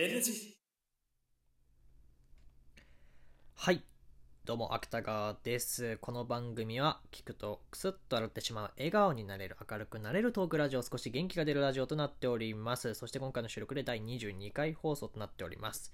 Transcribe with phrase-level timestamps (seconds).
[0.00, 0.56] ゲルジ
[3.56, 3.82] はい。
[4.44, 5.98] どうも、芥川です。
[6.00, 12.94] この番組は、聞くとクスッと笑ってしまう、笑顔になれる、明るくなれるトークラジオ、少し元気が出るラジオとなっております。
[12.94, 15.92] そして今回の収録で第22回放送となっております。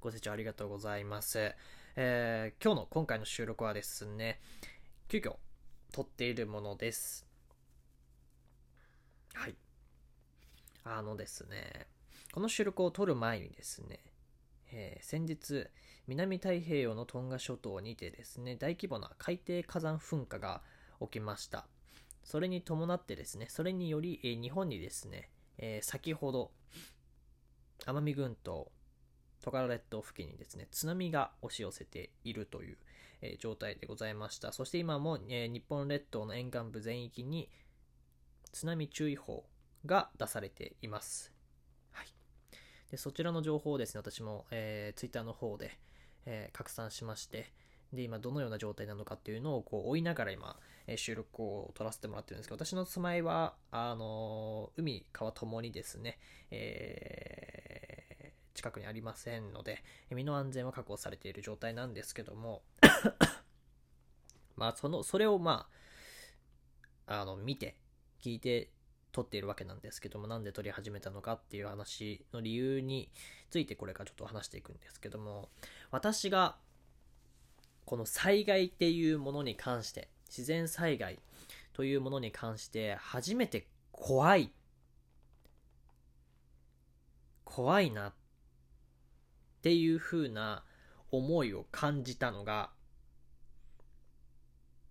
[0.00, 1.54] ご清聴ありがとうございます。
[1.96, 4.40] えー、今日の今回の収録はですね、
[5.08, 5.36] 急遽
[5.92, 7.26] 撮っているものです。
[9.34, 9.54] はい。
[10.84, 11.86] あのですね、
[12.32, 14.00] この収録を撮る前にですね、
[14.72, 15.66] えー先日、
[16.08, 20.62] 南太平洋のトンガ諸島にてですね、大規模な海底火山噴火が
[21.02, 21.66] 起きました。
[22.24, 26.52] それに伴ってですね、それにより、えー日本にですね、えー先ほど、
[27.84, 28.72] 奄美群島、
[29.42, 32.78] トカラ列島付近にですね、津波が押し寄せているという、
[33.20, 34.52] えー状態でございました。
[34.52, 37.50] そして今も、えー日本列島の沿岸部全域に
[38.52, 39.44] 津波注意報
[39.84, 41.31] が出されています。
[42.92, 45.78] でそちらの情報をですね、私も、えー、ツイッターの方で、
[46.26, 47.50] えー拡散しまして、
[47.90, 56.18] で、今どのような状態なのかっていうのをこう追いながら今、えー収録を撮らせてもらってるんですけど、私の住まいは、あのー海、川ともにですね、
[56.50, 58.12] えー
[58.54, 62.62] 近くにありませんので、身の安全は確保されている状態なんですけども、
[64.54, 65.68] まあ、その、それをま
[67.06, 67.76] あ、あの、見て、
[68.20, 68.70] 聞いて、
[69.12, 73.10] 撮っているわけなんですけども、なんで撮り始めたのかっていう話の理由に
[73.50, 75.50] ついてこれからちょっと話していくんですけども、
[75.90, 76.56] 私が、
[77.84, 81.18] この災害っていうものに関して、自然災害
[81.74, 84.50] というものに関して、初めて怖い、
[87.44, 88.12] 怖いなっ
[89.60, 90.64] ていう風な
[91.10, 92.70] 思いを感じたのが、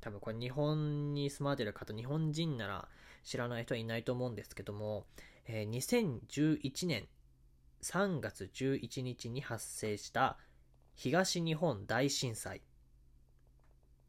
[0.00, 2.88] 多分これ日本に住まれてる方、日本人なら
[3.24, 5.06] 知らない人はいないと思うんですけども、
[5.46, 7.08] えー2011年
[7.82, 10.38] 3月11日に発生した
[10.94, 12.62] 東日本大震災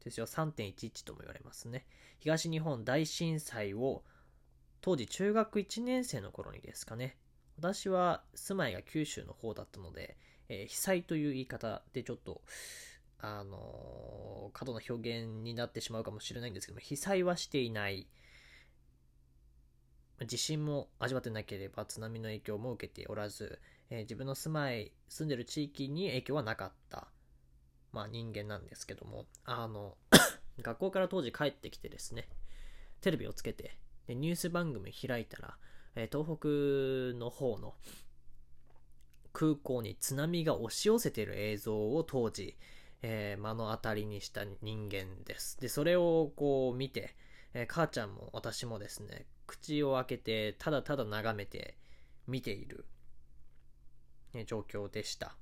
[0.04, 0.26] ですよ。
[0.26, 1.86] 3.11とも言われますね。
[2.20, 4.04] 東日本大震災を
[4.80, 7.16] 当時中学1年生の頃にですかね。
[7.58, 10.16] 私は住まいが九州の方だったので、
[10.48, 12.42] えー被災という言い方でちょっと、
[13.18, 18.06] あの過度な表現になってしまうかもしれないんですけども、被災はしていない。
[20.24, 23.60] 地震も味わってなければ津波の影響も受けておらず、
[23.90, 27.08] えー自分の住まい、住んでる地域に影響はなかった、
[27.92, 29.96] まあ人間なんですけども、あの、
[30.62, 32.28] 学校から当時帰ってきてですね、
[33.02, 33.76] テレビをつけて、
[34.06, 35.58] でニュース番組開いたら、
[35.94, 37.74] えー東北の方の
[39.34, 42.56] 空港に津波が押し寄せている映像を当時、
[43.02, 45.60] えー目の当たりにした人間です。
[45.60, 47.14] で、それをこう見て、
[47.54, 51.76] えー母ちゃんも私もですね、口を開けて、ただただ眺めて
[52.26, 52.84] 見ている、
[54.34, 55.36] ね状況でした。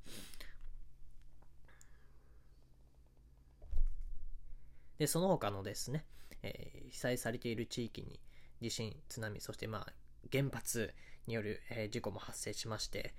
[4.98, 6.04] で、その他のですね、
[6.42, 8.20] えー被災されている地域に
[8.60, 9.92] 地震、津波、そしてまあ、
[10.30, 10.94] 原発
[11.26, 13.14] による、えー事故も発生しまして、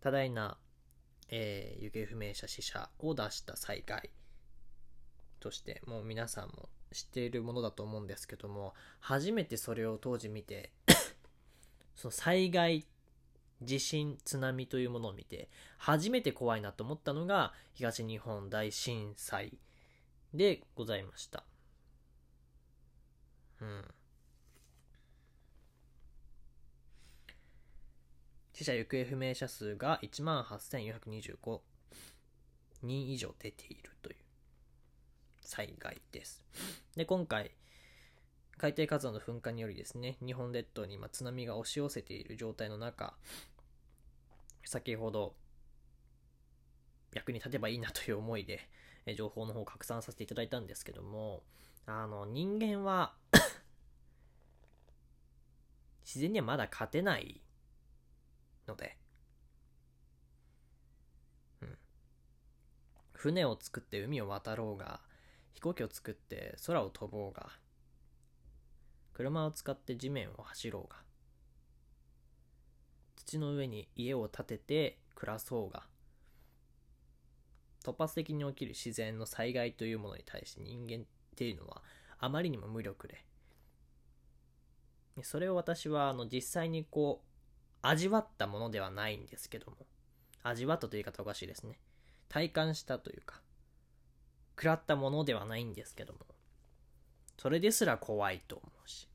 [0.00, 0.56] 多大な、
[1.28, 4.10] えー行方不明者死者を出した災害
[5.40, 10.72] としてもう皆さんも知っているものだと思うんですけども初めてそれを当時見て
[11.94, 12.86] その災害
[13.62, 15.48] 地震津波というものを見て
[15.78, 19.58] 初めて怖いなと思ったのが東日本大震災
[20.34, 21.44] でございました。
[23.60, 23.84] うん。
[28.52, 31.60] 死者行方不明者数が1万8425
[32.82, 34.25] 人以上出ているという。
[35.46, 36.44] 災害です。
[36.96, 37.52] で、今回、
[38.58, 43.14] 海底火山の噴火によりですね、日本列島に今津波が押し寄せている状態の中、
[44.64, 45.34] 先ほど
[47.12, 48.68] 役に立てばいいなという思いで、
[49.06, 51.42] え情報の方を拡散させていただいたんですけども、
[51.86, 53.14] あの、人間は
[56.04, 57.40] 自然にはまだ勝てない
[58.66, 58.96] ので、
[61.62, 61.78] うん。
[63.12, 65.00] 船を作って海を渡ろうが、
[65.56, 67.48] 飛行機を作って空を飛ぼうが、
[69.14, 70.98] 車を使って地面を走ろうが、
[73.16, 75.82] 土の上に家を建てて暮らそうが、
[77.82, 81.82] 突発的に起きる自然の災害というものに対して人間っていうのは
[82.18, 83.24] あまりにも無力で、
[85.22, 87.26] それを私はあの実際にこう
[87.82, 89.76] 味わったものではないんですけども。
[90.42, 91.80] 味わったという言い方おかしいですね。
[92.28, 93.40] 体感したというか。
[94.56, 96.20] 食らったものではないんですけども。
[97.38, 99.08] それですら怖いと思うし。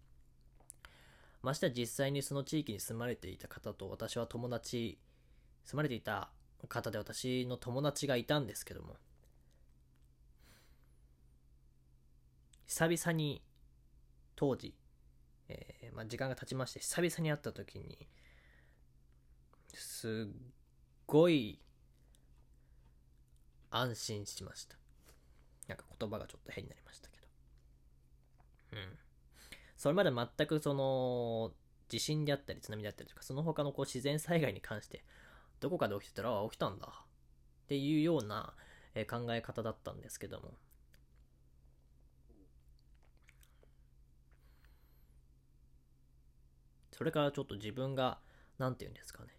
[1.41, 4.99] ましては実際にその地域に住まれていた方と私は友達
[5.65, 6.29] 住まれていた
[6.67, 8.95] 方で私の友達がいたんですけども、
[12.67, 13.41] 久々に
[14.35, 14.75] 当時、
[15.49, 18.07] えーまあ、時間が経ちまして久々に会った時に
[19.73, 20.31] すっ
[21.07, 21.59] ごい
[23.71, 24.80] 安心しました。
[25.71, 27.27] なんか言葉がちょっと変になりましたけど。
[28.73, 28.97] うん
[29.77, 31.53] それまで全くその
[31.89, 35.03] 地震であったり津波であったりとかその他のこう自然災害に関して
[35.59, 38.53] どこかで起きてたら起きたんだっていうような、
[39.09, 40.53] 考え方だったんですけども。
[46.91, 48.19] それからちょっと自分が
[48.59, 49.29] 何て言うんですかね。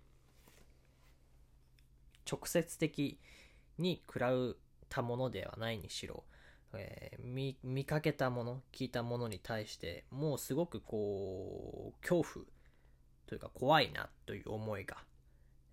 [2.28, 3.20] 直接的
[3.78, 4.56] に食らう
[4.92, 6.22] たものではないにしろ、
[6.74, 12.46] えー、見見かけたもの聞いたものに対してもうすごくこう恐怖
[13.26, 14.98] というか怖いなという思いが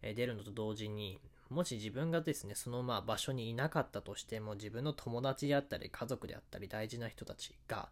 [0.01, 1.19] 出るのと同時に
[1.49, 7.89] もし自分がですねそのまあ場所にいなかったとしても自分の友達であったり家族であったり大事な人たちが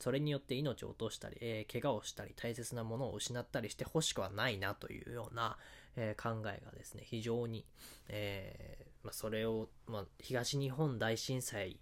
[0.00, 5.56] それによって命を落としたり、えー、怪我をしたり大切なものを失ったりしてほしくはないなというような、
[5.96, 7.64] えー、考えがですね非常に、
[8.08, 11.78] えー、まあ、それを、まあ、東日本大震災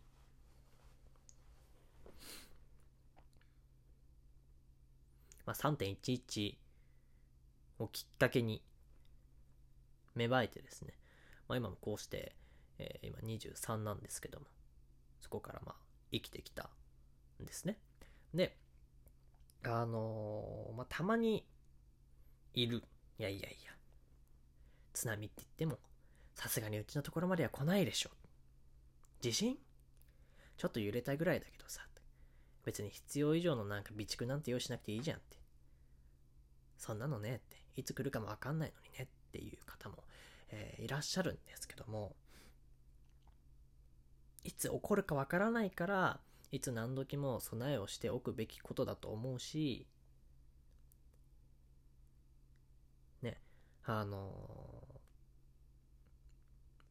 [5.45, 6.55] まあ、3.11
[7.79, 8.63] をきっかけに
[10.15, 10.95] 芽生えてですね、
[11.49, 12.37] まあ、今もこうして、
[12.79, 14.47] えー、今23なんですけども
[15.21, 15.75] そこからまあ
[16.13, 16.71] 生きてきた
[17.43, 17.79] んですね。
[18.35, 18.57] で
[19.65, 21.47] あのー、まあ、たまに
[22.55, 22.83] いる。
[23.19, 23.73] いやいやいや。
[24.93, 25.79] 津波って言っても
[26.35, 28.11] さすがにうちのところまでは来ないでしょ。
[29.21, 29.57] 地震
[30.57, 31.83] ちょっと揺れたぐらいだけどさ。
[32.65, 35.37] 別に必要以上のなんか備蓄なんて用意しなくていいじゃんって。
[36.79, 37.57] そんなのねって。
[37.77, 40.05] いつ来るかもわかんないのにねっていう方も、
[40.51, 42.15] えー、いらっしゃるんですけども。
[44.45, 46.21] いつ起こるかわからないから
[46.51, 49.87] いつ何時も備えをしておくべきことだと思うし
[53.23, 53.41] ね
[53.85, 54.33] あの、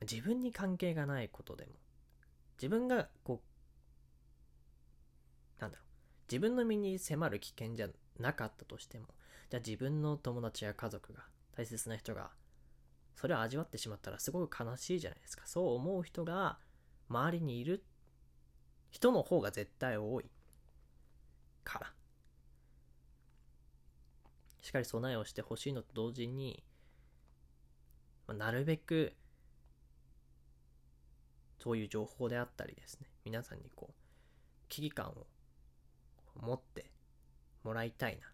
[0.01, 1.71] 自分に関係がないことでも
[2.57, 3.42] 自分がこ
[5.59, 5.88] うなんだろう
[6.31, 7.88] 自分の身に迫る危険じゃ
[8.19, 9.06] なかったとしても
[9.50, 11.24] じゃあ自分の友達や家族が
[11.56, 12.31] 大切な人が
[13.15, 15.44] それを味わってしまったらすごく悲しいじゃないですか。
[15.45, 16.57] そう思う人が
[17.07, 17.83] 周りにいる
[18.89, 20.25] 人の方が絶対多い。
[21.63, 21.94] から。
[24.62, 26.63] しっかり備えをしてほしいのと同時に、
[28.27, 29.13] まあ、なるべく
[31.61, 33.93] そういう情報であったりですね皆さんにこう
[34.69, 35.27] 危機感を
[36.41, 36.91] 持って
[37.63, 38.31] もらいたいな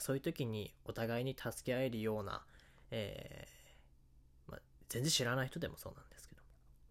[0.00, 2.42] そういう時にお互いに助け合えるような、
[2.90, 6.42] えー、まあ、全然知らない人でもそうなんですけど、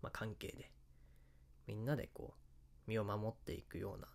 [0.01, 0.71] まあ、関係で、
[1.67, 4.07] みんなでこう、身を守っていくような、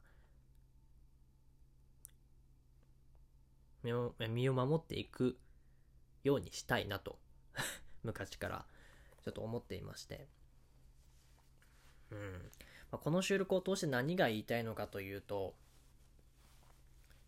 [3.83, 5.39] 身を身を守っていく
[6.25, 7.19] ようにしたいなと
[8.03, 8.67] 昔から
[9.23, 10.29] ちょっと思っていまして、
[12.11, 12.33] うん。
[12.91, 15.55] まあ、この収録を通して何が言いたいのかというと、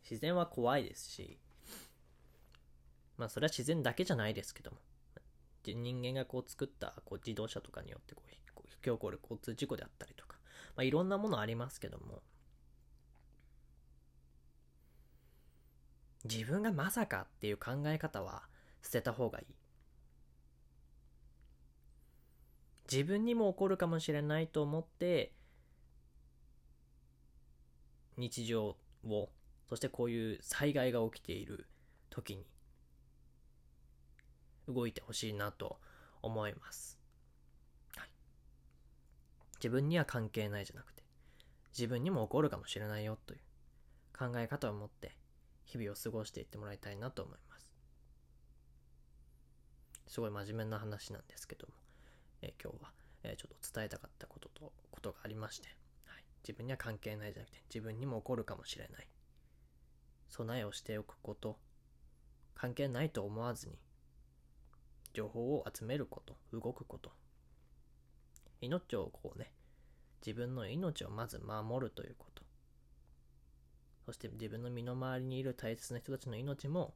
[0.02, 1.38] 自然は怖いですし、
[3.16, 4.78] まあそれは自然だけじゃないですけども、
[5.66, 8.30] 人間がこう作ったこう自動車とかによってこう
[8.66, 10.36] 引き起こる交通事故であったりとか、
[10.74, 12.22] まあ、いろんなものありますけども、
[16.24, 18.42] 自分がまさかっていう考え方は
[18.82, 19.54] 捨てた方がいい。
[22.90, 25.32] 自分にも起こるかもしれないと思って
[28.16, 29.28] 日常を
[29.68, 31.66] そしてこういう災害が起きている
[32.10, 32.44] 時に
[34.66, 35.78] 動いてほしいなと
[36.22, 36.98] 思います。
[37.96, 38.08] はい。
[39.56, 41.02] 自分には関係ないじゃなくて、
[41.72, 43.40] 自分にも起こるかもしれないよという
[44.16, 45.16] 考え方を持って
[45.64, 47.72] 日々を過ごしていってもらいたいなと思います。
[50.08, 51.74] すごい真面目な話なんですけども、
[52.42, 52.92] え、今日は、
[53.22, 55.68] え、ちょっと伝えたかったことと、ことがありまして、
[56.04, 59.08] はい、自分には関係ないじゃなくて、自分にも起こるかもしれない。
[60.28, 61.58] 備えをしておくこと、
[62.54, 63.78] 関係ないと思わずに、
[65.12, 67.12] 情報を集めること、動くこと。
[68.60, 69.52] 命をこうね、
[70.24, 72.42] 自分の命をまず守るということ。
[74.06, 76.94] そして自分の身の回りにいる大切な人たちの命も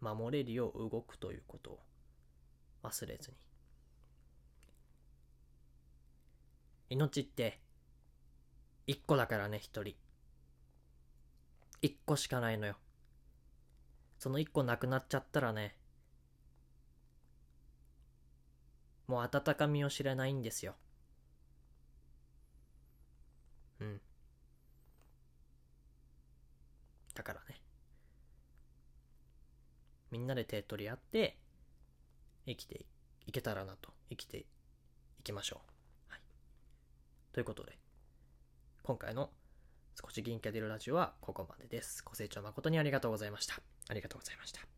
[0.00, 1.80] 守れるよう動くということを
[2.82, 3.51] 忘れずに。
[6.92, 7.58] 命って
[8.86, 9.94] 一個だからね、一人。
[11.80, 12.76] 一個しかないのよ。
[14.18, 15.74] その一個なくなっちゃったらね、
[19.06, 20.74] もう温かみを知らないんですよ。
[23.80, 24.00] うん。
[27.14, 27.62] だからね。
[30.10, 31.38] みんなで手取り合って
[32.46, 32.84] 生きて
[33.26, 33.94] いけたらなと。
[34.10, 34.36] 生きて
[35.20, 35.71] いきましょう。
[37.32, 37.78] ということで、
[38.82, 39.30] 今回の
[40.00, 42.02] 少し銀キャデルラジオはここまでです。
[42.04, 43.60] ご清聴誠にありがとうございました。
[43.88, 44.71] ありがとうございました。